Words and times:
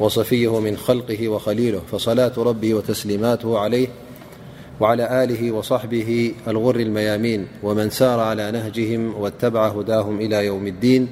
وصفيه 0.00 0.60
من 0.60 0.76
خلقه 0.76 1.28
وخليله 1.28 1.78
فصلاة 1.92 2.32
ربه 2.38 2.74
وتسليماته 2.74 3.58
عليه 3.58 3.88
وعلى 4.80 5.26
له 5.30 5.52
وصحبه 5.52 6.34
الغر 6.48 6.76
الميامين 6.76 7.46
ومن 7.62 7.90
سار 7.90 8.20
على 8.20 8.50
نهجهم 8.50 9.14
واتبعهداهم 9.20 10.20
إلى 10.20 10.46
يوم 10.46 10.66
الدينيا 10.66 11.08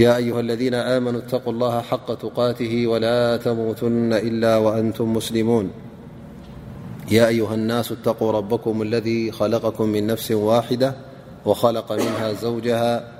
أيها 0.00 0.40
الذين 0.40 0.74
آمنوا 0.74 1.20
اتقوا 1.20 1.52
الله 1.52 1.80
حق 1.80 2.10
اته 2.38 2.86
ولا 2.86 3.36
تموتن 3.36 4.12
إلا 4.12 4.56
وأنتم 4.56 5.12
مسلمونيا 5.12 5.70
أها 7.12 7.54
الناس 7.54 7.92
اتقوا 7.92 8.32
ربكم 8.32 8.82
الذي 8.82 9.32
خلقكم 9.32 9.88
من 9.88 10.06
نفس 10.06 10.30
واحدة 10.30 10.94
وخلق 11.44 11.92
منها 11.92 12.32
زوجها 12.32 13.19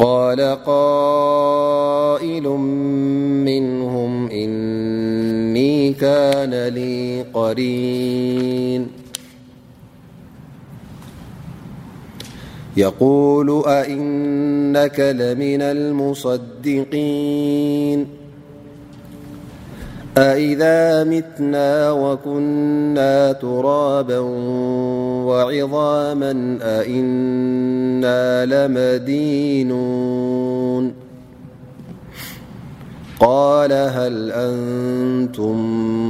قال 0.00 0.40
قائل 0.66 2.42
منهم 3.48 4.28
إني 4.30 5.92
كان 5.92 6.68
لي 6.68 7.22
قرين 7.34 8.88
يقول 12.76 13.62
أإنك 13.66 15.00
لمن 15.00 15.62
المصدقين 15.62 18.06
أإذا 20.18 21.04
متنا 21.04 21.90
وكنا 21.92 23.32
ترابا 23.32 24.18
وعظاما 25.30 26.58
أإنا 26.62 28.46
لمدينون 28.46 30.94
قال 33.20 33.72
هل 33.72 34.32
أنتم 34.32 35.58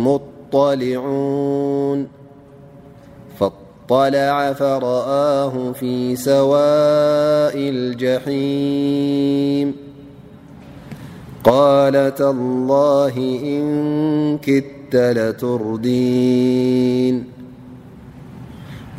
مطلعون 0.06 2.08
فاطلع 3.40 4.52
فرآه 4.52 5.72
في 5.72 6.16
سواء 6.16 7.52
الجحيم 7.56 9.74
قالتالله 11.44 13.16
إن 13.44 14.38
كتت 14.38 14.64
لتردين 14.96 17.29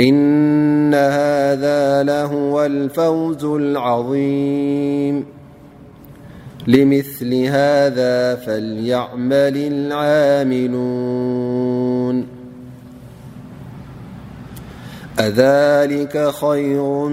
إن 0.00 0.94
هذا 0.94 2.02
لهو 2.02 2.64
الفوز 2.64 3.44
العظيم 3.44 5.24
لمثل 6.66 7.34
هذا 7.44 8.34
فليعمل 8.36 9.56
العاملون 9.92 12.26
أذلك 15.20 16.28
خير 16.34 17.08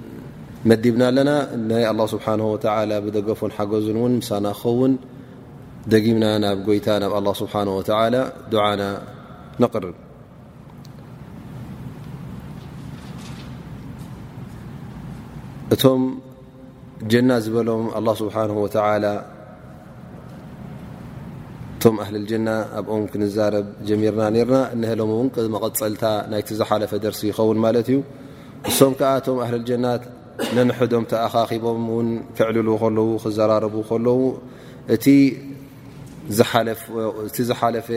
መዲብና 0.69 1.03
ኣለና 1.11 1.29
ናይ 1.69 1.83
ስብሓ 2.11 2.25
ብደገፎን 3.05 3.51
ሓገዙን 3.57 3.97
ውን 4.03 4.13
ምሳና 4.19 4.47
ክኸውን 4.59 4.93
ደጊምና 5.91 6.25
ናብ 6.43 6.59
ጎይታ 6.67 6.87
ናብ 7.03 7.13
ኣ 7.19 7.33
ስብሓ 7.39 7.53
ዓና 8.01 8.17
ንርብ 9.63 9.95
እቶም 15.75 16.01
ጀና 17.13 17.31
ዝበሎም 17.47 17.85
ስብሓ 18.21 18.35
እቶም 21.75 21.95
ጀና 22.29 22.49
ኣብኦም 22.79 23.03
ክንዛረብ 23.11 23.67
ጀሚርና 23.89 24.31
ርና 24.53 24.83
ሎም 25.01 25.11
መቀፀልታ 25.57 26.03
ናይቲዝሓለፈ 26.33 26.91
ደርሲ 27.05 27.21
ይኸውን 27.31 27.59
ማለት 27.67 27.87
እዩ 27.93 27.99
እሶም 28.69 28.93
ዓቶም 29.13 29.39
ጀናት 29.69 30.03
ነንሕዶም 30.55 31.03
ተኣኻኺቦም 31.11 31.81
እውን 31.93 32.07
ክዕልሉ 32.37 32.67
ከለዉ 32.81 33.09
ክዘራረቡ 33.23 33.75
ከለዉ 33.89 34.19
እቲ 34.95 35.05
ዝሓለፈ 37.49 37.87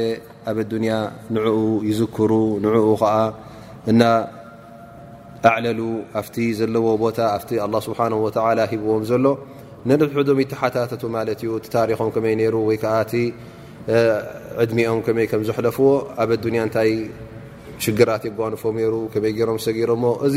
ኣብ 0.51 0.59
ዱንያ 0.73 0.93
ንዕኡ 1.35 1.57
ይዝክሩ 1.89 2.33
ንኡ 2.65 2.75
ከዓ 3.03 3.13
እና 3.93 4.03
ኣዕለሉ 5.51 5.81
ኣፍቲ 6.21 6.37
ዘለዎ 6.61 6.87
ቦታ 7.05 7.19
ኣቲ 7.37 7.51
ه 7.65 7.67
ስብሓه 7.87 8.13
ወላ 8.25 8.61
ሂብዎም 8.73 9.03
ዘሎ 9.11 9.25
ነንሕዶም 9.89 10.39
ይተሓታተቱ 10.45 11.03
ማለት 11.17 11.41
ዩ 11.47 11.49
ታሪኮም 11.77 12.11
ከመይ 12.15 12.35
ሩ 12.55 12.57
ወይ 12.69 12.77
ከዓእቲ 12.83 13.13
ዕድሚኦም 14.63 15.01
ከመይ 15.07 15.27
ከም 15.31 15.43
ዝሕለፍዎ 15.49 15.89
ኣብ 16.23 16.31
ኣያ 16.53 16.61
እንታይ 16.67 16.91
ሽግራት 17.85 18.23
ይጓኖፎም 18.29 18.77
ሩ 18.93 18.95
ከመይ 19.15 19.33
ገሮም 19.39 19.59
ሰጊሮሞ 19.65 20.05
እዚ 20.27 20.37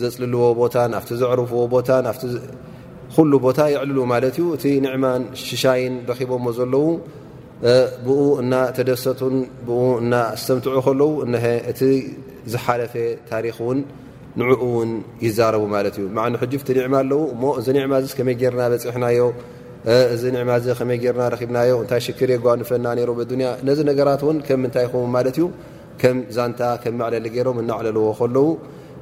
ዘፅልልዎ 0.00 0.44
ቦታ 0.60 0.76
ኣብቲ 1.00 1.10
ዘዕርፍዎ 1.22 1.60
ቦታ 1.74 1.88
ኩሉ 3.16 3.32
ቦታ 3.44 3.58
የዕልሉ 3.72 3.98
ማለት 4.12 4.34
እዩ 4.40 4.46
እቲ 4.56 4.64
ኒዕማን 4.86 5.22
ሽሻይን 5.42 5.94
ረኪቦዎ 6.10 6.40
ዘለዉ 6.58 6.84
ብኡ 8.06 8.18
እና 8.42 8.52
ተደሰትን 8.76 9.36
ብኡ 9.68 9.78
እና 10.02 10.14
ስተምትዑ 10.40 10.74
ከለው 10.86 11.10
ሀ 11.44 11.52
እቲ 11.70 11.80
ዝሓለፈ 12.52 12.94
ታሪክ 13.30 13.56
እውን 13.64 13.78
ንዕኡ 14.40 14.60
ውን 14.76 14.90
ይዛረቡ 15.26 15.62
ማለት 15.76 15.94
እዩ 16.00 16.06
ኑ 16.32 16.34
ሕጅ 16.42 16.52
ቲ 16.68 16.70
ኒዕማ 16.78 16.94
ኣለው 17.04 17.22
እሞ 17.34 17.42
እዚ 17.60 17.66
ዕማ 17.86 17.92
ከመይ 18.18 18.36
ርና 18.52 18.62
በፂሕናዮ 18.72 19.20
እዚ 20.14 20.22
ዕማ 20.44 20.50
ከመይርና 20.80 21.22
ረብናዮ 21.34 21.72
እንታይ 21.84 22.00
ሽክር 22.06 22.30
የጓንፈና 22.34 22.86
ሮም 23.10 23.18
ኣያ 23.38 23.48
ነዚ 23.68 23.78
ነገራት 23.90 24.22
ን 24.34 24.38
ከም 24.48 24.58
ምንታይ 24.64 24.84
ይከው 24.88 25.04
ማለት 25.16 25.38
እዩ 25.40 25.46
ከም 26.02 26.16
ዛንታ 26.38 26.60
ከም 26.84 26.94
መዕለሊ 27.02 27.28
ገይሮም 27.36 27.58
እናዕለልዎ 27.64 28.06
ከለዉ 28.20 28.44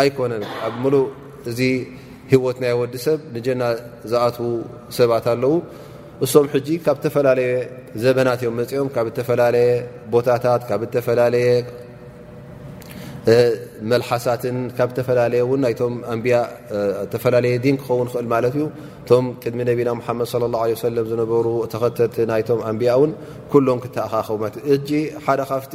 ኣይ 0.00 0.08
ኮነን 0.16 0.44
ኣብ 0.66 0.74
ሙሉእ 0.82 1.04
እዚ 1.50 1.60
ሂወት 2.30 2.58
ናይ 2.62 2.72
ወዲ 2.80 2.94
ሰብ 3.06 3.18
ንጀና 3.34 3.62
ዝኣትዉ 4.10 4.46
ሰባት 4.96 5.26
ኣለዉ 5.32 5.54
እሶም 6.24 6.46
ሕጂ 6.52 6.68
ካብ 6.84 6.96
ዝተፈላለየ 7.02 7.52
ዘበናት 8.02 8.40
እዮም 8.42 8.54
መፅኦም 8.60 8.88
ካብ 8.94 9.06
ተፈላለየ 9.18 9.68
ቦታታት 10.12 10.62
ካብ 10.68 10.82
ተፈላለየ 10.94 11.48
መልሓሳትን 13.90 14.56
ካብ 14.78 14.90
ተፈላለየ 14.98 15.42
ን 15.62 15.72
ናም 16.06 16.20
ተፈላለየ 17.12 17.54
ዲን 17.64 17.76
ክኸውን 17.82 18.08
ክእል 18.12 18.26
ማለት 18.34 18.54
እዩ 18.58 18.64
እቶም 19.04 19.24
ቅድሚ 19.42 19.60
ነቢና 19.70 19.90
ሓመድ 20.08 20.28
ለ 20.42 20.50
ላ 20.54 20.62
ለ 20.74 20.82
ሰለም 20.86 21.06
ዝነበሩ 21.12 21.46
ተኸተት 21.74 22.14
ናይቶም 22.32 22.60
ኣንቢያ 22.70 22.92
እውን 22.98 23.12
ኩሎም 23.52 23.78
ክተካኸቡእ 23.84 25.00
ሓደ 25.26 25.40
ካፍቲ 25.52 25.74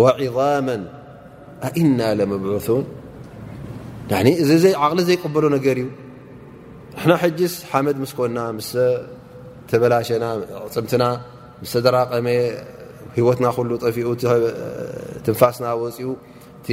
وعظم 0.00 0.68
እና 1.82 2.00
لمبعثون 2.18 2.84
ቕሊ 4.10 4.26
ዘيقበሎ 5.08 5.44
እዩ 5.58 5.66
ج 7.38 7.40
ሓመድ 7.72 7.96
ኮና 8.18 8.38
ፅምና 10.74 11.04
ስተዘራቀመ 11.68 12.28
ሂወትና 13.18 13.46
ኩሉ 13.56 13.70
ጠፊኡ 13.84 14.06
ትንፋስና 15.26 15.66
ወፅኡ 15.82 16.06
እቲ 16.60 16.68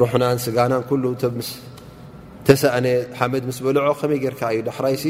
ሩሕናን 0.00 0.36
ስጋናን 0.44 0.82
ኩሉ 0.88 1.04
ተሰእነ 2.48 2.86
ሓመድ 3.18 3.42
ምስ 3.48 3.58
በልዖ 3.64 3.90
ከመይ 4.00 4.18
ጌርካ 4.24 4.40
እዩ 4.54 4.60
ዳክራይሲ 4.68 5.04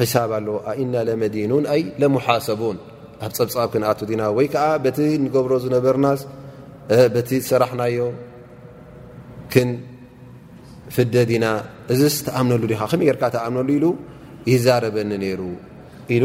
ሒሳብ 0.00 0.30
ኣለዎ 0.38 0.56
ኣእና 0.70 0.94
ለመዲኑን 1.08 1.64
ኣይ 1.74 1.80
ለሙሓሰቡን 2.00 2.78
ኣብ 3.24 3.32
ፀብፃብ 3.38 3.68
ክንኣቱ 3.72 4.00
ና 4.20 4.22
ወይ 4.36 4.46
ከዓ 4.54 4.64
በቲ 4.84 4.98
ንገብሮ 5.24 5.52
ዝነበርና 5.64 6.06
በቲ 7.14 7.30
ሰራሕናዮ 7.50 7.98
ክንፍደድ 9.52 11.30
ና 11.44 11.46
እዚስ 11.94 12.16
ተኣምነሉ 12.28 12.62
ከመይ 12.92 13.10
ርካ 13.16 13.24
ተኣምነሉ 13.36 13.70
ኢሉ 13.76 13.84
ይዛረበኒ 14.52 15.10
ነይሩ 15.24 15.40
ኢሉ 16.16 16.24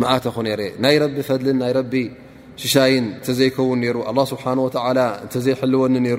ይ 0.00 0.02
ፈ 1.26 1.28
ሽይ 2.74 2.94
ተዘከን 3.26 3.80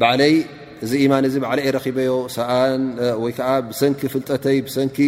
ብዓለይ 0.00 0.34
እዚ 0.84 0.92
ማን 1.10 1.24
እዚ 1.28 1.34
ዕይ 1.52 1.68
ረኪበዮ 1.76 2.10
ሰኣን 2.36 2.82
ወይዓ 3.24 3.40
ብሰንኪ 3.68 4.00
ፍልጠተይ 4.14 4.58
ብሰንኪ 4.66 4.98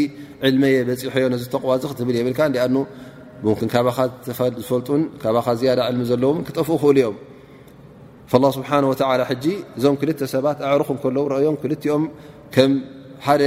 ዕልሚ 0.49 0.62
የ 0.75 0.78
በፂሖዮ 0.88 1.25
ዚ 1.42 1.45
ተቕዋ 1.54 1.73
ዚ 1.83 1.88
ክትብል 1.90 2.16
የብልካ 2.18 2.40
ኣ 2.64 2.66
ም 2.75 3.68
ካባኻ 3.75 3.99
ዝፈልጡን 4.26 5.02
ካኻ 5.23 5.47
ዝያዳ 5.61 5.80
ልሚ 5.95 6.04
ዘለዎ 6.11 6.30
ክጠፍኡ 6.49 6.75
ክእሉ 6.83 6.97
እዮም 7.02 7.16
ስብሓ 8.57 8.71
ሕ 9.30 9.35
እዞም 9.78 9.95
ክልተ 10.00 10.21
ሰባት 10.35 10.59
ኣዕሩክ 10.71 10.88
ከለ 11.04 11.16
አዮም 11.38 11.57
ክልኦም 11.62 12.02
ከም 12.54 12.73
ሓደ 13.26 13.42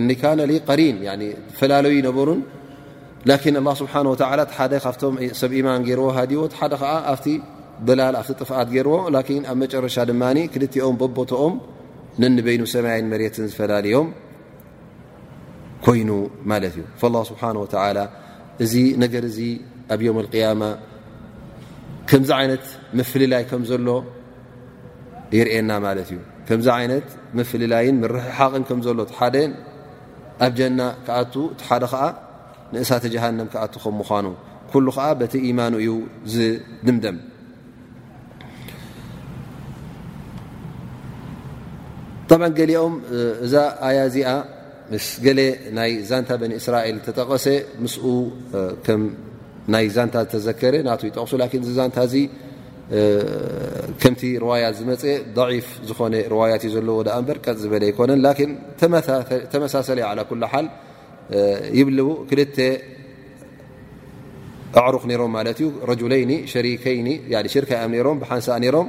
እኒካ 0.00 0.22
ሪን 0.80 0.96
ፈላለዊ 1.58 1.96
ነበሩን 2.08 2.40
ላን 3.28 3.56
ስብሓ 3.82 3.94
ሓደ 4.58 4.72
ካቶ 4.86 5.04
ሰብ 5.42 5.52
ማን 5.68 5.82
ገይርዎ 5.88 6.08
ሃዎደ 6.18 6.52
ደላ 7.88 8.00
ኣፍቲ 8.20 8.32
ጥፍኣት 8.42 8.68
ገይርዎ 8.74 8.96
ላኪን 9.14 9.42
ኣብ 9.52 9.56
መጨረሻ 9.62 9.96
ድማ 10.10 10.22
ክልትኦም 10.52 10.94
በቦቶኦም 11.00 11.54
ነንበይኑ 12.22 12.62
ሰማይን 12.74 13.06
መሬትን 13.12 13.48
ዝፈላለዮም 13.52 14.08
ኮይኑ 15.86 16.10
ማለት 16.50 16.74
እዩ 16.78 17.08
ላ 17.14 17.20
ስብሓን 17.30 17.56
ላ 17.98 18.02
እዚ 18.64 18.74
ነገር 19.02 19.24
እዚ 19.30 19.38
ኣብ 19.94 20.00
ዮም 20.06 20.16
ቅያማ 20.32 20.62
ከምዚ 22.10 22.30
ዓይነት 22.38 22.64
መፍልላይ 22.98 23.42
ከም 23.50 23.62
ዘሎ 23.70 23.88
ይርእና 25.38 25.70
ማለት 25.86 26.08
እዩ 26.14 26.18
ከምዚ 26.48 26.68
ይነት 26.84 27.08
መፍልላይን 27.38 27.96
ምርሕሓቅን 28.02 28.64
ከምዘሎ 28.68 28.98
ሓደ 29.20 29.36
ኣብ 30.46 30.52
ጀና 30.60 30.80
ክኣቱ 31.06 31.34
እቲ 31.52 31.62
ሓደ 31.68 31.84
ከዓ 31.92 32.02
ንእሳተ 32.74 33.04
ጃሃንም 33.14 33.48
ክኣት 33.52 33.74
ከም 33.84 33.94
ምኳኑ 34.02 34.26
ኩሉ 34.72 34.86
ከዓ 34.96 35.06
በቲ 35.20 35.34
ኢማኑ 35.48 35.74
እዩ 35.82 35.92
ዝድምደም 36.34 37.16
ብ 42.30 42.46
ገሊኦም 42.58 42.94
እዛ 43.46 43.54
ኣያ 43.88 43.98
እዚኣ 44.10 44.28
ምስ 44.92 45.06
ገ 45.24 45.26
ናይ 45.78 45.92
ዛንታ 46.10 46.30
በኒ 46.40 46.52
እስራኤል 46.60 46.96
ተጠቀሰ 47.06 47.46
ምስ 47.82 47.94
ናይ 49.74 49.86
ዛንታ 49.96 50.16
ዝተዘከረ 50.24 50.74
ና 50.88 50.96
ይጠቕሱ 51.08 51.32
ዚ 51.66 51.70
ዛንታ 51.78 51.98
ከምቲ 54.02 54.20
ዋያት 54.48 54.74
ዝመፀ 54.80 55.04
ضፍ 55.36 55.68
ዝኮነ 55.88 56.14
ዋያት 56.40 56.62
እዩ 56.66 56.70
ዘለዎ 56.76 56.98
ር 57.36 57.38
ቀፅ 57.44 57.56
ዝበለ 57.62 57.84
ኣይኮነን 57.90 58.20
ን 58.50 58.52
ተመሳሰለ 59.52 60.00
ኩሉሓል 60.30 60.66
ይብልው 61.78 62.10
ክል 62.32 62.40
ኣዕሩክ 64.82 65.04
ሮም 65.22 65.32
ማት 65.38 65.58
ዩ 65.64 65.68
ረለይኒ 65.90 66.32
ሸሪከይኒ 66.54 67.08
ሽርካ 67.54 67.72
ብሓንሳ 68.22 68.48
ሮም 68.76 68.88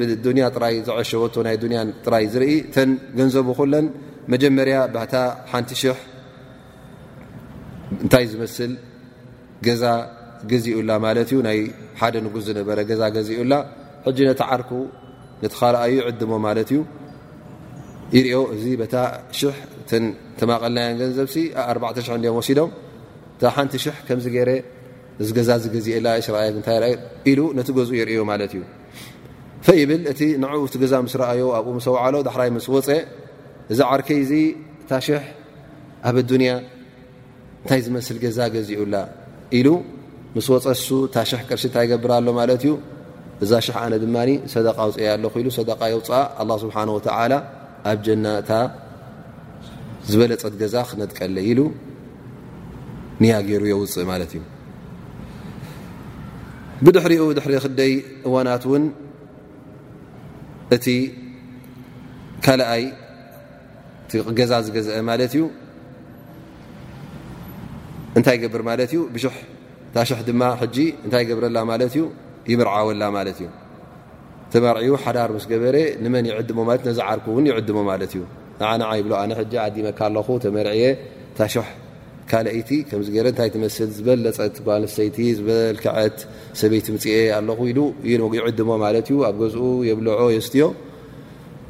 ብዱንያ 0.00 0.44
ጥራይ 0.56 0.74
ዘዕሸወቶ 0.88 1.34
ናይ 1.46 1.56
ያ 1.78 1.80
ጥራይ 2.04 2.24
ዝርኢ 2.32 2.52
ተን 2.74 2.90
ገንዘቡ 3.18 3.48
ኩለን 3.58 3.86
መጀመርያ 4.32 4.76
ታ 5.12 5.16
ሓንቲ 5.50 5.70
ሕ 5.80 5.96
እንታይ 8.04 8.24
ዝመስል 8.32 8.72
ገዛ 9.66 9.84
ገዚኡላ 10.50 10.90
ማለት 11.06 11.28
እዩ 11.34 11.38
ናይ 11.48 11.58
ሓደ 12.00 12.14
ንጉስ 12.26 12.44
ዝነበረ 12.48 12.78
ገዛ 12.90 13.02
ገዚኡላ 13.16 13.52
ሕጂ 14.06 14.18
ነቲ 14.28 14.40
ዓርኩ 14.54 14.70
ነቲ 15.42 15.52
ካልኣዩ 15.60 15.94
ዕድሞ 16.08 16.32
ማለት 16.46 16.70
እዩ 16.74 16.80
ይርኦ 18.16 18.36
እዚ 18.54 18.64
በታ 18.82 18.94
ሽሕ 19.38 19.56
ተን 19.90 20.04
ተማቐልናዮን 20.40 20.96
ገንዘብሲ 21.02 21.36
40 21.66 22.16
ም 22.32 22.34
ወሲዶም 22.38 22.70
እ 23.46 23.52
ሓንቲ 23.56 23.74
ሽሕ 23.84 23.96
ከምዚ 24.08 24.26
ገይረ 24.36 24.50
እዚ 25.22 25.28
ገዛ 25.38 25.50
ዝገዚአላ 25.64 26.08
እስራኤ 26.24 26.46
ታይ 26.70 26.90
ኢሉ 27.32 27.40
ነቲ 27.60 27.68
ገዝ 27.78 27.88
ይርዮ 28.00 28.18
ማለት 28.32 28.52
እዩ 28.58 28.62
ፈኢብል 29.66 30.02
እቲ 30.12 30.20
ንዕኡ 30.42 30.62
ቲ 30.72 30.78
ገዛ 30.82 30.92
ምስ 31.04 31.14
ረኣዩ 31.22 31.40
ኣብኡ 31.58 31.70
ምሰወዕሎ 31.78 32.14
ዳሕራይ 32.28 32.50
ምስ 32.56 32.66
ወፀ 32.74 32.88
እዚ 33.72 33.80
ዓርከይ 33.92 34.20
ዚ 34.30 34.32
እታ 34.82 34.90
ሽሕ 35.06 35.22
ኣብ 36.08 36.16
ኣዱንያ 36.22 36.50
እንታይ 37.60 37.80
ዝመስል 37.86 38.16
ገዛ 38.24 38.38
ገዚኡላ 38.54 38.94
ኢሉ 39.58 39.68
ምስ 40.36 40.46
ወፀ 40.54 40.64
ሱ 40.88 40.98
እታ 41.08 41.16
ሽሕ 41.30 41.40
ቅርሲእታ 41.50 41.76
ይገብርኣሎ 41.86 42.28
ማለት 42.40 42.62
እዩ 42.66 42.72
እዛ 43.46 43.50
ሽሕ 43.66 43.76
ኣነ 43.84 43.94
ድማ 44.04 44.16
ሰደቃ 44.54 44.76
ኣውፅያ 44.84 45.08
ኣለክኢሉ 45.16 45.48
ሰደቃ 45.58 45.80
የውፅኣ 45.92 46.20
ኣላ 46.42 46.50
ስብሓን 46.64 46.90
ወተላ 46.98 47.32
ኣብ 47.90 47.98
ጀናእታ 48.06 48.50
ዝበለፀት 50.12 50.54
ገዛ 50.62 50.74
ክነጥቀለ 50.90 51.36
ኢሉ 51.50 51.60
ንያ 53.22 53.32
ገይሩ 53.48 53.62
የውፅእ 53.72 54.06
ማለት 54.12 54.30
እዩ 54.36 54.42
ብድሕሪኡ 56.84 57.20
ድሕሪ 57.36 57.54
ክደይ 57.64 57.92
እዋናት 58.28 58.64
ውን 58.72 58.82
እቲ 60.76 60.86
ካልኣይ 62.44 62.82
ገዛ 64.38 64.52
ዝገዝአ 64.66 64.96
ማለት 65.10 65.32
እዩ 65.36 65.44
እንታይ 68.18 68.36
ገብር 68.42 68.62
ማለት 68.70 68.90
እዩ 68.94 69.00
ብ 69.14 69.18
ታሽሕ 69.94 70.18
ድማ 70.28 70.42
ሕጂ 70.60 70.76
እንታይ 71.04 71.24
ገብረላ 71.30 71.58
ማለት 71.70 71.92
እዩ 71.94 72.02
ይምርዓወላ 72.52 73.02
ማለት 73.16 73.38
እዩ 73.40 73.46
ተመርዒኡ 74.52 74.92
ሓዳር 75.04 75.30
ምስ 75.36 75.44
ገበረ 75.52 75.76
ንመን 76.04 76.26
ይዕድሞ 76.30 76.58
ማለት 76.68 76.82
ነዛዓርክ 76.88 77.24
እውን 77.32 77.46
ይዕድሞ 77.50 77.78
ማለት 77.90 78.12
እዩ 78.14 78.22
ንዓንዓ 78.60 78.90
ይብሎ 79.00 79.12
ኣነ 79.22 79.30
ሕጂ 79.40 79.52
ዓዲመካ 79.66 79.98
ኣለኹ 80.08 80.28
ተመርዕየ 80.44 80.82
ታሽሕ 81.38 81.66
ካልአይቲ 82.30 82.70
ከምዚ 82.88 83.08
ገረ 83.16 83.26
እንታይ 83.32 83.50
ትመስል 83.54 83.88
ዝበል 83.96 84.18
ለፀት 84.24 84.56
ባለስተይቲ 84.66 85.16
ዝበል 85.38 85.76
ክዓት 85.84 86.16
ሰበይቲ 86.60 86.86
ምፅኤ 86.94 87.14
ኣለኹ 87.38 87.58
ኢሉ 88.12 88.20
ይዕድሞ 88.36 88.70
ማለት 88.84 89.06
እዩ 89.12 89.16
ኣብ 89.28 89.36
ገዝኡ 89.42 89.62
የብልዖ 89.88 90.20
የስትዮ 90.36 90.66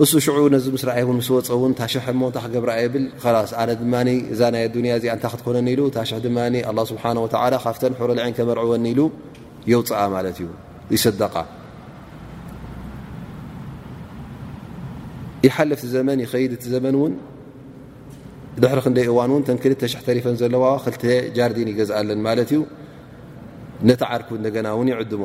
እሱ 0.05 0.12
ሽዑ 0.25 0.40
ነዚ 0.55 0.64
ምስርኣይ 0.77 1.03
ን 1.14 1.16
ምስ 1.21 1.29
ወፀውን 1.35 1.73
ታሽሕ 1.79 2.05
ሞ 2.18 2.23
እታ 2.31 2.38
ክገብረኣ 2.44 2.77
የብልስኣነ 2.85 3.71
ድማ 3.81 3.94
እዛ 4.33 4.40
ናይ 4.55 4.64
ኣያ 4.64 4.97
እዚ 5.01 5.05
እንታ 5.14 5.25
ክትኮነኒ 5.33 5.66
ኢሉ 5.75 5.81
ታሽሕ 5.97 6.18
ድማ 6.27 6.38
ስብሓ 6.90 7.05
ካብተን 7.64 7.94
ሕሮ 8.01 8.09
ልዕን 8.18 8.35
ከመርዕወኒ 8.38 8.85
ኢሉ 8.94 9.01
የውፅኣ 9.71 10.01
ማለት 10.16 10.37
እዩ 10.42 10.49
ይደቃይሓፍቲ 15.47 15.83
ዘይድ 16.33 16.53
ዘ 16.73 16.77
ድሕሪ 18.62 18.79
ክንደይ 18.85 19.07
እዋን 19.11 19.31
እውን 19.33 19.42
ተን 19.49 19.59
ክልተ 19.62 19.81
ሽ0 19.92 20.01
ተሪፈን 20.07 20.37
ዘለዋ 20.40 20.64
ክልተ 20.85 21.03
ጃርዲን 21.37 21.68
ይገዝአለን 21.73 22.21
ማለት 22.27 22.49
እዩ 22.55 22.61
ነቲ 23.88 24.01
ዓርኩ 24.12 24.29
እንደገና 24.38 24.66
እውን 24.77 24.88
ይዕድሞ 24.92 25.23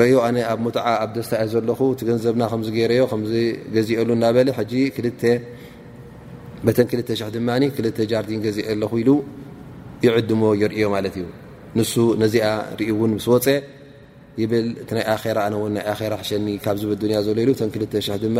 ረእዮ 0.00 0.14
ኣነ 0.26 0.36
ኣብ 0.50 0.58
ሙትዓ 0.64 0.86
ኣብ 1.02 1.10
ደስታእ 1.16 1.44
ዘለኹ 1.52 1.78
እቲ 1.94 2.00
ገንዘብና 2.08 2.42
ከምዚ 2.52 2.68
ገይረዮ 2.76 3.02
ከምዚ 3.12 3.34
ገዚአሉ 3.74 4.08
እናበለ 4.16 4.48
ሕጂ 4.58 4.72
2 4.98 5.28
በተን 6.66 6.86
ክል 6.90 7.00
0 7.12 7.30
ድማ 7.36 7.48
ክልተ 7.76 7.98
ጃርዲን 8.12 8.40
ገዚአ 8.46 8.64
ኣለኹ 8.74 8.92
ኢሉ 9.02 9.10
ይዕድሞ 10.06 10.42
የርእዮ 10.62 10.86
ማለት 10.96 11.14
እዩ 11.20 11.26
ንሱ 11.78 11.92
ነዚኣ 12.22 12.46
ርኢ 12.80 12.88
እውን 12.94 13.12
ምስ 13.18 13.26
ወፀ 13.32 13.46
ይብል 14.42 14.66
እቲ 14.82 14.90
ናይ 14.96 15.04
ኣራ 15.14 15.36
ኣነ 15.46 15.54
ን 15.70 15.72
ናይ 15.76 15.84
ኣራ 15.92 16.12
ሓሸኒ 16.22 16.48
ካብ 16.64 16.76
ዝብያ 16.82 17.18
ዘሎ 17.26 17.38
ኢሉ 17.44 17.50
ተን 17.60 17.70
ክል 17.74 17.84
00 17.96 18.20
ድማ 18.24 18.38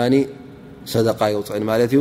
ሰደቃ 0.93 1.21
የውፅአን 1.33 1.65
ማለት 1.73 1.91
እዩ 1.95 2.01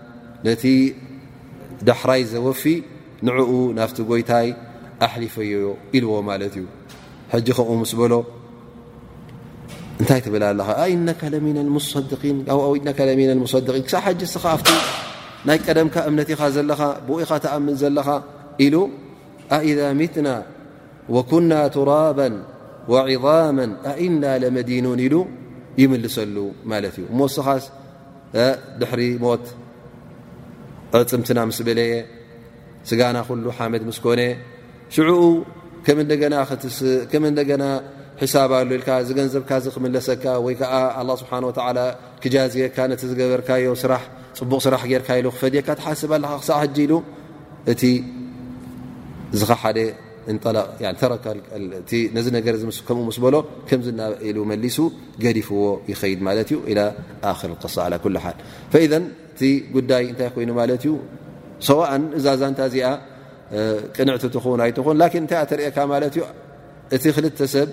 ነቲ 0.47 0.63
ዳሕራይ 1.89 2.21
ዘወፊ 2.31 2.63
ንዕኡ 3.27 3.51
ናፍቲ 3.79 3.97
ጎይታይ 4.11 4.47
ኣሊፈ 5.07 5.35
ኢልዎ 5.97 6.13
ማለት 6.29 6.53
እዩ 6.59 6.65
ጂ 7.47 7.49
ከምኡ 7.57 7.71
ምስ 7.81 7.91
በሎ 7.99 8.13
እንታይ 10.01 10.21
ትብላ 10.25 10.43
ኣለኻ 10.85 11.21
ን 13.37 13.45
ክሳብ 13.87 14.17
ስኻ 14.35 14.45
ኣ 14.55 14.59
ናይ 15.49 15.57
ቀደምካ 15.65 15.95
እምነት 16.09 16.29
ኢኻ 16.33 16.41
ዘለኻ 16.55 16.81
ብ 17.05 17.09
ኢኻ 17.23 17.31
ተኣምን 17.43 17.75
ዘለኻ 17.81 18.07
ኢሉ 18.65 18.75
ኣኢذ 19.57 19.79
ምትና 20.01 20.27
ኩና 21.31 21.51
ቱራባ 21.75 22.19
ظማ 23.23 23.57
ኣእና 23.93 24.23
ለመዲኑን 24.43 24.99
ኢሉ 25.05 25.15
ይምልሰሉ 25.81 26.35
ማለት 26.71 26.95
እዩ 27.01 27.05
ሞስኻ 27.21 27.47
ድሪ 28.81 28.99
ሞት 29.23 29.45
ፅምትና 31.11 31.39
ስ 31.57 31.59
ለየ 31.79 31.93
ስጋና 32.89 33.17
ሓድ 36.49 36.63
ስኮ 36.77 37.13
ባ 38.51 38.53
ዝገዘብካ 39.09 39.51
ለሰ 39.95 40.07
ክዝካ 42.23 42.43
ዝቅራ 43.11 44.75
ፈካ 45.41 45.69
ሓስ 45.87 46.01
ሉ 46.91 46.93
እ 53.73 53.75
ገዲፍዎ 55.23 55.61
ይድ 55.91 56.49
ዩ 58.93 58.95
እቲ 59.31 59.41
ጉዳይ 59.75 60.03
እታይ 60.11 60.29
ኮይኑ 60.35 60.49
ማ 60.59 60.63
ዩ 60.85 60.93
ሰዋእ 61.67 61.89
እዛ 62.17 62.25
ዛንታ 62.41 62.59
እዚኣ 62.69 62.87
ቅንዕቲ 63.95 64.23
ትኹን 64.35 64.59
ኣይትኹን 64.65 64.95
ንታይ 65.25 65.43
ሪካ 65.59 65.77
ማ 65.91 65.99
ዩ 66.17 66.21
እቲ 66.95 67.03
ክልሰብ 67.15 67.69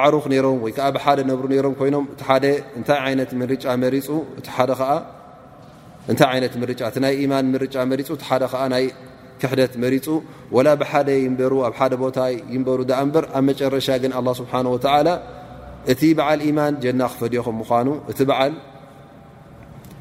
ኣዕሩኽ 0.00 0.24
ሮም 0.46 0.58
ወይዓ 0.64 0.78
ብሓደ 0.96 1.18
ነብሩ 1.30 1.50
ሮም 1.66 1.74
ኮይኖም 1.80 2.06
ይማን 7.22 7.46
ጫ 8.22 8.30
ይ 8.84 8.88
ክሕደት 9.42 9.72
መሪፁ 9.82 10.04
ላ 10.66 10.72
ብሓደ 10.80 11.08
ሩ 11.52 11.54
ኣብ 11.68 11.74
ደ 11.92 11.94
ቦታ 12.02 12.18
ይበሩ 12.54 12.80
ኣንበር 13.02 13.24
ኣብ 13.38 13.44
መጨረሻ 13.50 13.88
ግን 14.02 14.12
ስብሓላ 14.40 15.08
እቲ 15.92 16.02
በዓል 16.18 16.40
ኢማን 16.48 16.74
ጀና 16.84 17.02
ክፈድዮኹም 17.14 17.56
ምኑእ 17.60 17.98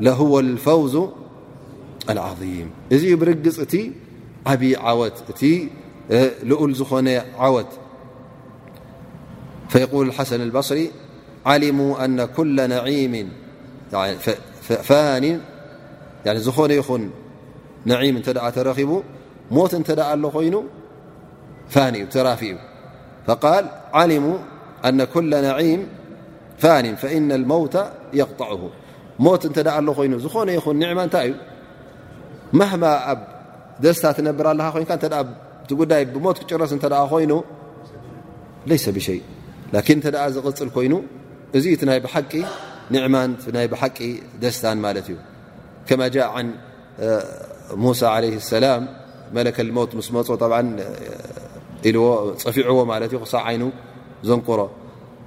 لهو 0.00 0.40
الفوز 0.40 0.98
العظيم 2.10 2.70
ا 2.92 3.14
برج 3.14 3.48
ت 3.72 3.74
عبي 4.50 4.70
عوت 4.76 5.16
ت 5.40 5.42
لؤل 6.50 6.72
ن 7.06 7.08
عوت 7.38 7.70
فيقول 9.68 10.08
الحسن 10.08 10.40
البصري 10.40 10.90
ن 11.46 11.62
ين 13.02 13.30
نعيم 17.86 18.16
نت 18.18 18.28
ترب 18.56 18.78
موت 19.56 19.72
نت 19.82 19.90
د 19.98 20.00
له 20.24 20.36
ين 20.46 20.56
ان 21.76 22.08
تراف 22.14 22.42
فقال 23.26 23.64
علمو 23.98 24.34
أن 24.88 25.00
كل 25.14 25.30
نعيم 25.48 25.80
فان 26.62 26.86
فإن 27.02 27.32
الموت 27.40 27.74
يقطعه 28.20 28.62
ሞት 29.24 29.42
እንተደኣ 29.48 29.74
ኣሎ 29.80 29.88
ኮይኑ 29.98 30.12
ዝኾነ 30.24 30.48
ይኹን 30.56 30.76
ንዕማ 30.82 30.98
እንታይ 31.06 31.26
እዩ 31.30 31.34
ማህማ 32.58 32.84
ኣብ 33.12 33.20
ደስታ 33.84 34.04
ትነብር 34.16 34.46
ኣለካ 34.52 34.66
ኮይን 34.74 34.86
ቲ 35.68 35.70
ጉዳይ 35.80 36.02
ብሞት 36.14 36.36
ክጭረስ 36.42 36.72
እተ 36.76 36.84
ኮይኑ 37.12 37.32
ለይሰ 38.68 38.84
ብሸይ 38.96 39.20
ላኪን 39.74 39.98
እተኣ 40.02 40.22
ዝቕፅል 40.36 40.70
ኮይኑ 40.76 40.94
እዚ 41.56 41.64
እቲ 41.76 41.82
ይንዕማ 42.92 43.16
ናይ 43.56 43.66
ብሓቂ 43.72 43.98
ደስታን 44.42 44.78
ማለት 44.84 45.06
እዩ 45.10 45.16
ከማ 45.88 46.00
ጃ 46.14 46.16
ን 46.46 46.48
ሙሳ 47.82 48.00
ዓለይ 48.14 48.32
ሰላም 48.54 48.82
መለከሞት 49.36 49.90
ምስ 49.98 50.08
መፁ 50.16 50.28
ኢልዎ 51.88 52.06
ፀፊዕዎ 52.42 52.78
ማለት 52.92 53.10
እዩ 53.14 53.18
ክሳብ 53.24 53.42
ዓይኑ 53.50 53.62
ዘንቁሮ 54.28 54.60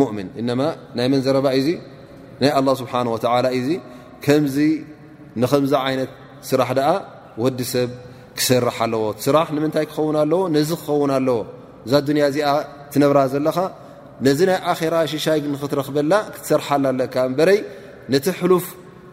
ሙእምን 0.00 0.28
እነማ 0.40 0.60
ናይ 0.96 1.06
መንዘረባ 1.12 1.46
እዚ 1.60 1.68
ናይ 2.40 2.50
ኣላ 2.58 2.68
ስብሓን 2.80 3.06
ወተዓላ 3.14 3.46
እዚ 3.58 3.68
ከምዚ 4.24 4.56
ንከምዛ 5.42 5.72
ዓይነት 5.88 6.10
ስራሕ 6.48 6.68
ደኣ 6.78 6.88
ወዲ 7.42 7.60
ሰብ 7.74 7.90
ክሰርሕ 8.38 8.76
ኣለዎ 8.84 9.02
ስራሕ 9.24 9.48
ንምንታይ 9.56 9.84
ክኸውን 9.90 10.16
ኣለዎ 10.22 10.40
ነዚ 10.56 10.70
ክኸውን 10.80 11.10
ኣለዎ 11.18 11.38
እዛ 11.86 11.92
ኣዱንያ 12.02 12.24
እዚኣ 12.32 12.48
ትነብራ 12.92 13.18
ዘለኻ 13.32 13.56
ነዚ 14.26 14.38
ናይ 14.50 14.58
ኣኼራ 14.72 14.94
ሽሻይግ 15.12 15.44
ንክትረክበላ 15.54 16.12
ክትሰርሓላ 16.34 16.84
ለካ 17.00 17.14
እበረይ 17.30 17.58
ነቲ 18.14 18.26
ሕሉፍ 18.40 18.64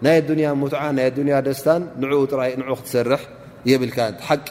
ናይ 0.05 0.15
ኣዱንያ 0.21 0.47
ሙትዓ 0.63 0.81
ናይ 0.97 1.05
ኣዱንያ 1.11 1.35
ደስታን 1.47 1.83
ንኡ 2.01 2.13
ራይ 2.41 2.51
ንዑ 2.61 2.73
ክትሰርሕ 2.81 3.21
የብልካ 3.71 3.99
ሓቂ 4.29 4.47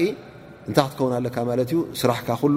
እንታይ 0.68 0.84
ክትከውና 0.86 1.14
ኣለካ 1.22 1.36
ማለት 1.50 1.68
እዩ 1.74 1.80
ስራሕካ 2.00 2.28
ኩሉ 2.42 2.56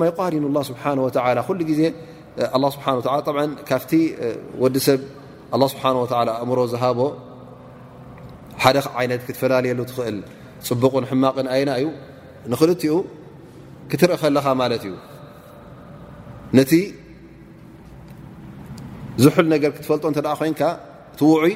ማ 0.00 0.06
ይቋዲኑ 0.08 0.42
ስብሓ 0.68 0.82
ወላ 1.26 1.38
ኩሉ 1.48 1.60
ግዜ 1.70 1.80
ስብሓ 2.74 2.86
ካብቲ 3.68 3.92
ወዲ 4.62 4.76
ሰብ 4.86 5.00
ስብሓ 5.72 5.84
ኣእምሮ 6.40 6.58
ዝሃቦ 6.72 6.98
ሓደ 8.62 8.76
ዓይነት 9.00 9.20
ክትፈላለየሉ 9.28 9.80
ትኽእል 9.90 10.16
ፅቡቕን 10.68 11.04
ሕማቕን 11.10 11.46
ኣይና 11.54 11.70
እዩ 11.80 11.86
ንክልቲኡ 12.52 12.94
ክትርእ 13.90 14.18
ከለኻ 14.22 14.46
ማለት 14.62 14.82
እዩ 14.88 14.94
ነቲ 16.58 16.72
ዝሑል 19.22 19.46
ነገር 19.54 19.70
ክትፈልጦ 19.76 20.04
እንተደ 20.10 20.28
ኮይንካ 20.40 20.62
ትውዑይ 21.18 21.54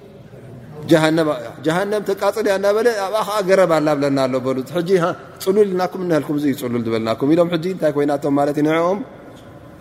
ጀሃንም 0.89 2.01
ተቃፅልእያ 2.09 2.53
እናበለ 2.59 2.87
ኣብኣ 3.05 3.21
ዓ 3.37 3.39
ገረብ 3.47 3.71
ኣ 3.77 3.93
ብለና 3.97 4.17
ኣሎ 4.27 4.33
ሉ 4.57 4.63
ፅሉል 5.45 5.69
ናኩም 5.79 6.01
ልኩም 6.11 6.37
ዩፅሉል 6.53 6.83
ዝበልና 6.89 7.09
ኢም 7.55 7.77
ታይ 7.81 7.91
ኮይናቶም 7.97 8.37
ኦም 8.89 8.99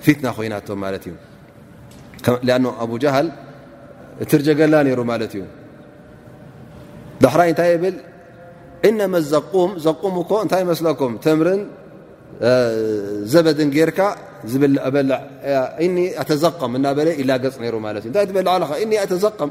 ፊትና 0.04 0.26
ኮይናቶም 0.36 0.78
ማት 0.82 1.06
እዩ 1.08 2.32
ኣብጃሃል 2.84 3.28
እትርጀገላ 4.24 4.74
ይሩ 4.92 5.00
ማለት 5.12 5.32
እዩ 5.38 5.42
ዳሕራይ 7.24 7.48
እንታይ 7.52 7.72
ብል 7.82 7.96
እነመ 8.88 9.14
ዘቁምኮ 9.86 10.30
እንታይ 10.44 10.62
መስለኩም 10.72 11.14
ተምርን 11.24 11.62
ዘበድን 13.32 13.70
ጌርካ 13.76 14.00
ኣተዘቀም 16.22 16.72
እና 16.78 16.86
ኢላገፅ 17.22 17.56
ሩ 17.74 17.78
ታይ 18.16 18.26
በላዓ 18.36 18.54
ኣተዘቀም 19.06 19.50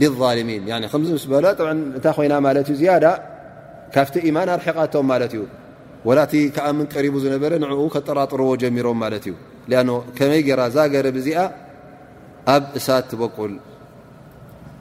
ዚ 0.00 0.06
ስ 1.24 1.26
እታ 1.98 2.06
ኮይና 2.16 2.34
ማት 2.46 2.68
እዩ 2.74 2.82
ያዳ 2.92 3.06
ካብቲ 3.94 4.14
ኢማን 4.28 4.48
ኣርሒቃቶም 4.56 5.06
ማለት 5.12 5.32
እዩ 5.36 5.42
ወላቲ 6.08 6.32
ከዓምን 6.54 6.86
ቀሪቡ 6.92 7.14
ዝነበረ 7.24 7.52
ንኡ 7.62 7.80
ከጠራጥርዎ 7.94 8.48
ጀሚሮም 8.62 8.98
ማለት 9.04 9.24
እዩ 9.28 9.34
ኣ 9.96 9.98
ከመይ 10.18 10.40
ገይራ 10.46 10.60
ዛገረብ 10.76 11.16
እዚኣ 11.22 11.38
ኣብ 12.54 12.62
እሳት 12.78 13.04
ትበቁል 13.10 13.52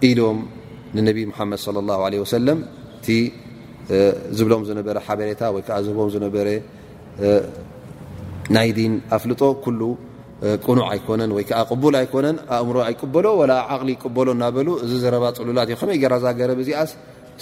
ኢዶም 0.09 0.39
ንነብ 0.97 1.17
ሓመድ 1.39 1.59
ላ 1.89 1.97
ወሰለም 2.25 2.59
እቲ 2.99 3.07
ዝብሎም 4.37 4.63
ዝነበረ 4.69 4.97
ሓበሬታ 5.07 5.41
ወይከዓ 5.55 5.77
ዝህም 5.87 6.09
ዝነበረ 6.15 6.47
ናይ 8.55 8.69
ዲን 8.79 8.93
ኣፍልጦ 9.17 9.41
ቁኑዕ 10.65 10.85
ኣይኮነን 10.93 11.31
ወይዓ 11.37 11.49
ቅቡል 11.71 11.93
ኣይኮነን 12.01 12.37
ኣእምሮ 12.57 12.77
ይቅበሎ 12.91 13.25
ወላ 13.39 13.53
ዓቅሊ 13.73 13.89
ይቅበሎ 13.95 14.27
እናበሉ 14.35 14.67
እዚ 14.83 14.91
ዘረባ 15.03 15.25
ፅሉላት 15.39 15.67
እዩ 15.69 15.75
ከመይ 15.81 15.97
ገራ 16.03 16.13
ዛ 16.23 16.27
ገረብ 16.39 16.59
እዚኣስ 16.63 16.91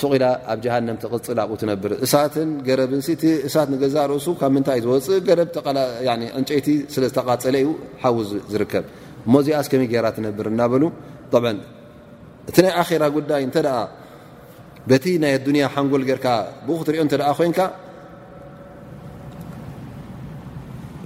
ሱቂኢላ 0.02 0.26
ኣብ 0.52 0.60
ጀሃንም 0.66 0.98
ትቅፅል 1.04 1.38
ኣብኡ 1.44 1.56
ትነብር 1.62 1.92
እሳትን 2.06 2.50
ገረብን 2.68 3.02
እእሳት 3.46 3.68
ንገዛርእሱ 3.74 4.28
ካብ 4.42 4.52
ምንታይ 4.56 4.80
ዝወፅእ 4.86 5.22
ገረ 5.30 5.40
ዕንጨይቲ 6.40 6.68
ስለ 6.94 7.04
ዝተቃፀለ 7.12 7.56
እዩ 7.64 7.70
ሓዊ 8.04 8.18
ዝርከብ 8.54 8.86
እሞ 9.28 9.34
እዚኣስ 9.44 9.68
ከመይ 9.74 9.90
ገራ 9.96 10.06
ትነብር 10.18 10.48
እናበሉ 10.54 10.84
እቲ 12.50 12.58
ናይ 12.66 12.74
ኣራ 12.82 13.04
ጉዳይ 13.18 13.42
እንተ 13.48 13.58
በቲ 14.90 15.06
ናይ 15.24 15.32
ኣዱንያ 15.40 15.64
ሓንጎል 15.74 16.04
ገር 16.10 16.20
ብኡክትሪኦ 16.68 17.02
እተ 17.08 17.14
ኮይንካ 17.40 17.60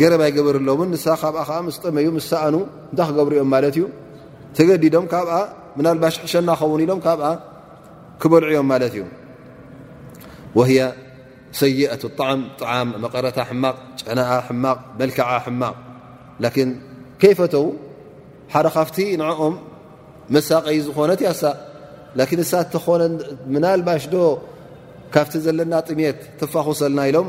ገረ 0.00 0.12
ባይገበር 0.20 0.56
ኣለውን 0.62 0.88
ንሳ 0.94 1.04
ካብ 1.20 1.34
ምስጠመዩ 1.68 2.06
ምስሳኣኑ 2.16 2.54
እንታይ 2.90 3.06
ክገብሩ 3.10 3.32
እዮም 3.36 3.48
ማለት 3.54 3.74
እዩ 3.76 3.84
ተገዲዶም 4.56 5.06
ካብኣ 5.12 5.32
ምናልባሽ 5.78 6.16
እሸናኸውን 6.26 6.80
ኢሎም 6.84 7.00
ካብኣ 7.06 7.26
ክበልዑዮም 8.22 8.66
ማለት 8.72 8.92
እዩ 8.98 9.04
ወህያ 10.58 10.80
ሰይአት 11.60 12.02
ጣዕም 12.18 12.40
ጣዓም 12.60 12.88
መቐረታ 13.04 13.38
ሕማቕ 13.50 13.76
ጨናኣ 14.02 14.32
ሕማቕ 14.48 14.78
መልክዓ 15.00 15.28
ሕማቕ 15.46 15.74
ላን 16.44 16.70
ከይፈተዉ 17.22 17.64
ሓደ 18.54 18.66
ካፍቲ 18.76 18.96
ንኦም 19.22 19.54
መሳቀይ 20.34 20.78
ዝኾነት 20.88 21.20
ያሳ 21.28 21.42
ን 22.32 22.40
እሳ 22.46 22.52
እተ 22.66 22.74
ምናልባሽ 23.54 24.04
ዶ 24.14 24.16
ካብቲ 25.14 25.34
ዘለና 25.46 25.72
ጥሜት 25.88 26.18
ተፋኹሰልና 26.40 27.00
ኢሎም 27.10 27.28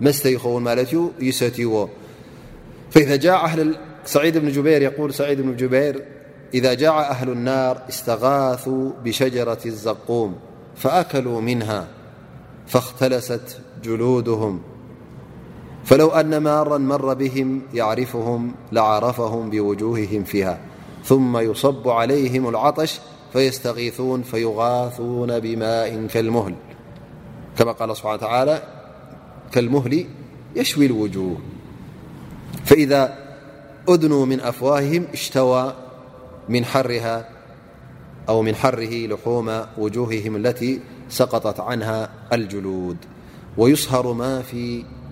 مست 0.00 0.26
يون 0.26 0.84
يست 1.20 1.58
يد 4.16 4.36
نبير 4.36 5.06
ل 5.06 5.14
سيد 5.20 5.38
ن 5.46 5.48
بير 5.74 5.96
إذا 6.54 6.74
جاع 6.74 7.10
أهل 7.10 7.28
النار 7.30 7.82
استغاثوا 7.88 8.90
بشجرة 9.04 9.58
الزقوم 9.66 10.34
فأكلوا 10.76 11.40
منها 11.40 11.88
فاختلست 12.66 13.56
جلودهم 13.82 14.60
فلو 15.86 16.08
أن 16.10 16.36
مارا 16.36 16.78
مر 16.78 17.14
بهم 17.14 17.62
يعرفهم 17.74 18.52
لعرفهم 18.72 19.50
بوجوههم 19.50 20.24
فيها 20.24 20.58
ثم 21.04 21.36
يصب 21.38 21.88
عليهم 21.88 22.48
العطش 22.48 23.00
فيستغيثون 23.32 24.22
فيغاثون 24.22 25.40
بماء 25.40 26.06
كالمهل 26.06 26.54
كما 27.58 27.74
ل 27.80 27.90
اه 27.90 27.94
حان 27.94 28.46
لى 28.48 28.62
كالمهل 29.52 30.06
يشوي 30.56 30.86
الوجوه 30.86 31.36
فإذا 32.64 33.18
أدنو 33.88 34.24
من 34.24 34.40
أفواههم 34.40 35.04
اشتوى 35.12 35.74
أو 38.28 38.42
من 38.42 38.54
حره 38.54 39.06
لحوم 39.06 39.62
وجوههم 39.78 40.36
التي 40.36 40.80
سقطت 41.08 41.60
عنها 41.60 42.08
الجلودويهر 42.32 44.12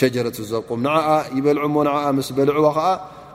ሸረት 0.00 0.36
ዝዘቁም 0.42 0.78
ንዓ 0.86 0.94
ይበልዑ 1.36 1.62
ሞ 1.74 1.76
ን 1.86 1.90
ምስ 2.16 2.28
በልዑዎ 2.36 2.66
ከዓ 2.76 2.86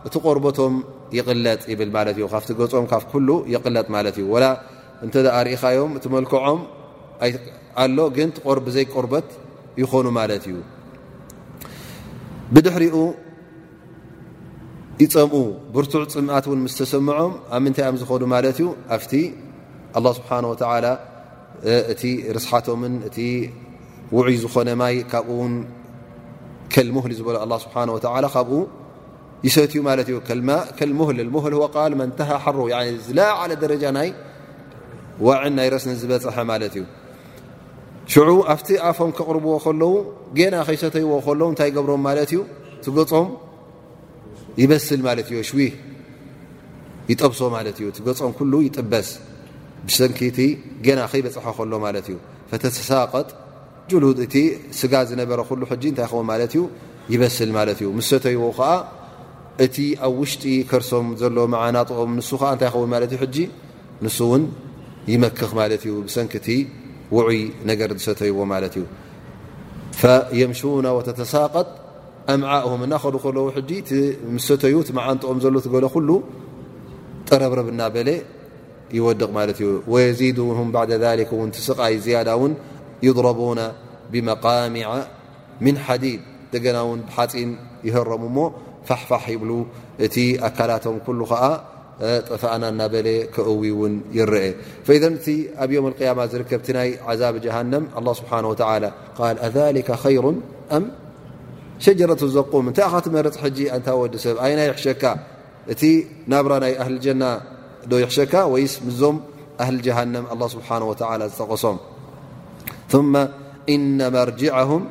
እቲ 0.07 0.13
ቆርቦቶም 0.25 0.73
ይቕለጥ 1.17 1.59
ይብል 1.71 1.89
ማት 1.95 2.07
እዩ 2.15 2.25
ካፍቲ 2.33 2.49
ገፆም 2.59 2.85
ካ 2.91 2.93
ሉ 3.27 3.29
ይቕለጥ 3.53 3.85
ማለት 3.95 4.15
እዩ 4.21 4.25
እንተ 5.05 5.13
ርእኻዮም 5.47 5.91
እቲ 5.97 6.05
መልክዖም 6.15 6.59
ኣሎ 7.83 7.97
ግን 8.17 8.29
ብዘይ 8.67 8.85
ቆርበት 8.93 9.27
ይኾኑ 9.81 10.05
ማለት 10.19 10.43
እዩ 10.49 10.57
ብድሕሪኡ 12.53 12.97
ይፀምኡ 15.03 15.43
ብርቱዕ 15.73 16.03
ፅምኣት 16.13 16.45
እን 16.55 16.59
ምስ 16.65 16.75
ተሰምዖም 16.79 17.31
ኣብ 17.55 17.61
ምንታይዮም 17.65 17.97
ዝኾኑ 18.01 18.21
ማለት 18.35 18.57
እዩ 18.61 18.67
ኣፍቲ 18.95 19.13
ስብሓ 20.17 20.29
ላ 20.83 20.87
እቲ 21.91 22.01
ርስሓቶምን 22.35 22.93
እቲ 23.07 23.17
ውዑይ 24.15 24.35
ዝኾነ 24.41 24.69
ማይ 24.81 24.95
ካብኡ 25.11 25.27
ውን 25.39 25.53
ልህ 26.93 27.05
ዝበሎ 27.19 27.53
ስብሓ 27.63 27.75
ካብኡ 28.35 28.59
ይሰትዩ 29.47 29.79
ማዩ 29.87 29.99
ወቃል 31.63 31.89
መንተሃ 32.01 32.29
ሓሩ 32.43 32.57
ዝላዓለ 33.07 33.51
ደረጃ 33.63 33.83
ናይ 33.97 34.09
ዋዕን 35.27 35.53
ናይ 35.57 35.67
ረስኒ 35.73 35.91
ዝበፅሐ 36.01 36.37
ማለ 36.51 36.63
እዩ 36.71 36.83
ኣብቲ 38.53 38.67
ኣፎም 38.89 39.11
ክቅርብዎ 39.17 39.53
ከለዉ 39.65 39.93
ገና 40.39 40.55
ከይሰተይዎ 40.67 41.11
ከለዉ 41.27 41.47
እንታይ 41.53 41.69
ገብሮም 41.77 42.01
ማለት 42.07 42.29
እዩ 42.33 42.39
ትገፆም 42.85 43.27
ይበስል 44.61 45.01
ማለ 45.07 45.17
እዩ 45.31 45.39
ሽህ 45.49 45.73
ይጠብሶ 47.11 47.39
ማለ 47.55 47.67
እዩ 47.81 47.87
ትገፆም 47.97 48.33
ሉ 48.51 48.53
ይጥበስ 48.67 49.09
ብሰኪቲ 49.87 50.39
ና 50.99 50.99
ከይበፅሐ 51.11 51.45
ከሎ 51.57 51.71
ማት 51.85 51.97
እዩ 52.11 52.17
ተተሳቀጥ 52.51 53.29
ሉድ 54.03 54.19
እቲ 54.27 54.35
ስጋ 54.79 54.93
ዝነበረ 55.09 55.39
እታይ 55.73 56.07
ኸው 56.11 56.21
ማት 56.29 56.53
ዩ 56.57 56.61
ይበስል 57.13 57.51
ማት 57.57 57.69
እዩ 57.73 57.81
ምሰተይዎ 57.99 58.41
ከዓ 58.57 58.69
እቲ 59.65 59.77
ኣብ 60.07 60.13
ውሽጢ 60.21 60.43
ከርሶም 60.69 61.07
ዘሎ 61.21 61.37
መዓናጥኦም 61.55 62.11
ን 62.17 62.21
እታኸውን 62.55 62.91
ንውን 64.05 64.43
ይመክኽ 65.11 65.49
ማለት 65.59 65.81
እዩ 65.87 65.93
ብሰንኪቲ 66.07 66.47
ውዑይ 67.15 67.39
ነገር 67.69 67.89
ዝሰተይዎ 67.99 68.37
ማት 68.51 68.75
እዩ 68.79 68.85
የምሽውና 70.39 70.87
ተተሳቀጥ 71.07 71.67
ኣምዓ 72.33 72.51
እናኸዱ 72.87 73.15
ከለ 73.25 73.37
ተዩ 74.63 74.75
መዓንኦም 74.99 75.37
ዘሎ 75.45 75.55
ትገብሎ 75.67 76.09
ጠረብረብ 77.29 77.67
ና 77.79 77.87
በለ 77.95 78.09
ይወድቕ 78.97 79.29
ማት 79.37 79.47
እዩ 79.61 79.79
ዚ 80.17 80.21
ስቃይ 81.67 81.95
ዝያዳን 82.05 82.51
يضرቡن 83.05 83.59
ብመقሚع 84.13 84.89
من 85.65 85.75
ዲድ 86.03 86.19
ደገና 86.53 86.77
ውን 86.89 86.99
ሓፂን 87.15 87.49
ይሮሙ 87.87 88.21
ሞ 88.35 88.39
فፋ 88.87 89.11
ይብ 89.33 89.41
እቲ 90.05 90.15
ኣካላቶም 90.47 90.95
ل 91.19 91.23
ጠفኣና 92.29 92.63
እናበለ 92.71 93.07
ክዊ 93.35 93.61
ን 93.91 93.93
ይረአ 94.17 94.45
ኣብ 95.63 95.71
اليማ 95.77 96.19
ዝርከብ 96.31 96.61
ናይ 96.77 96.89
ዛብ 97.21 97.35
ه 97.45 97.61
ስه 98.19 98.79
ذ 99.57 100.23
ሩ 100.25 100.27
ሸጀረة 101.85 102.21
ዘቁም 102.35 102.65
ታይ 102.77 102.85
መረፂ 103.15 103.33
ታ 103.85 103.87
ወዲ 104.01 104.13
ሰብ 104.23 104.35
ና 104.59 104.61
ይሸካ 104.71 105.03
እቲ 105.73 105.81
ናብ 106.31 106.45
ናይ 106.63 106.73
ه 106.85 106.87
ና 107.21 107.23
ዶ 107.91 107.93
ይሸካ 108.05 108.33
ይ 108.63 108.67
ዞም 108.99 109.17
ه 109.67 109.69
ج 109.85 109.87
ه 109.97 109.99
ስه 110.53 110.97
ዝጠቐሶም 111.29 111.77
ث 112.93 112.95
ኢነማ 113.75 114.17
ርጅعهም 114.29 114.83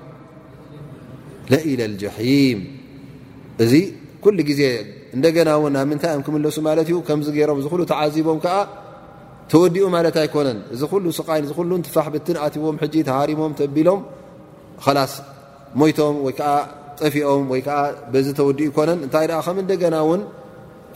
ለኢለ 1.53 1.81
ልجሒም 1.93 2.59
እዚ 3.65 3.73
ኩሉ 4.25 4.39
ግዜ 4.49 4.61
እንደገና 5.17 5.49
ውን 5.63 5.73
ናብ 5.77 5.87
ምንታይ 5.91 6.13
ክምለሱ 6.27 6.57
ማለት 6.67 6.87
ዩ 6.93 6.97
ከም 7.09 7.21
ገይሮም 7.37 7.59
እ 7.63 7.71
ሉ 7.81 7.83
ተዓዚቦም 7.93 8.39
ከዓ 8.45 8.57
ተወዲኡ 9.53 9.85
ማለት 9.97 10.17
ኣይኮነን 10.23 10.59
እዚ 10.75 10.81
ኩሉ 10.93 11.05
ስቃይን 11.21 11.45
እ 11.53 11.57
ሉ 11.71 11.73
ትፋሕ 11.87 12.07
ብትን 12.15 12.37
ኣትቦም 12.47 12.77
ተሃሪሞም 13.09 13.53
ተቢሎም 13.61 14.01
ላስ 14.99 15.15
ሞይቶም 15.81 16.17
ወይከዓ 16.27 16.53
ጠፊኦም 17.01 17.47
ወይዓ 17.53 17.69
ዚ 18.27 18.29
ተወዲኡ 18.41 18.67
ይኮነን 18.71 19.01
እንታይ 19.07 19.27
ከም 19.47 19.57
እንደገና 19.65 19.97
ውን 20.11 20.21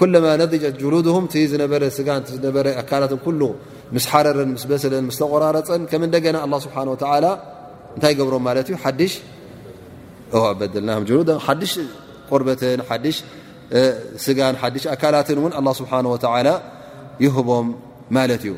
ኩማ 0.02 0.14
ነጢጀት 0.42 0.76
ሉድም 0.94 1.24
ዝነበረ 1.52 1.82
ስጋን 1.98 2.22
ዝነበረ 2.36 2.66
ኣካላት 2.82 3.12
ሉ 3.40 3.40
ምስ 3.96 4.04
ሓረረን 4.10 4.50
ምስ 4.54 4.64
በስለን 4.70 5.06
ስተቆራረፅን 5.16 5.82
ከም 5.90 6.02
ንደገና 6.10 6.36
لله 6.48 6.58
ስه 6.66 6.76
و 6.92 6.94
እንታይ 7.94 8.12
ገብሮም 8.20 8.42
ማት 8.46 8.58
ዩ 8.72 8.76
ሽ 9.12 9.14
ና 10.88 10.90
ሽ 11.72 11.74
ቆርበትን 12.30 12.80
ጋን 14.38 14.56
ኣካላትን 14.94 15.38
ን 15.50 15.54
ل 15.68 15.70
ስ 15.78 15.80
و 15.84 15.86
ይህቦም 17.24 17.68
ማት 18.18 18.30
እዩ 18.38 18.54